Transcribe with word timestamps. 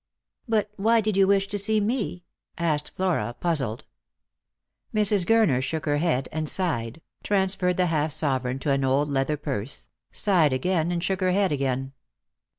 "But 0.47 0.71
why 0.77 0.99
did 0.99 1.15
you 1.15 1.27
wish 1.27 1.47
to 1.49 1.59
see 1.59 1.79
me?" 1.79 2.23
asked 2.71 2.89
Flora, 2.95 3.35
puzzled. 3.39 3.85
Mrs. 4.95 5.27
Gurner 5.27 5.61
shook 5.61 5.85
her 5.85 5.97
head 5.97 6.27
and 6.31 6.49
sighed, 6.49 7.03
transferred 7.21 7.77
the 7.77 7.85
half 7.85 8.11
sovereign 8.11 8.57
to 8.61 8.71
an 8.71 8.83
old 8.83 9.09
leather 9.09 9.37
purse, 9.37 9.89
sighed 10.11 10.53
again, 10.53 10.91
and 10.91 11.03
shook 11.03 11.19
her 11.21 11.33
head 11.33 11.51
again. 11.51 11.93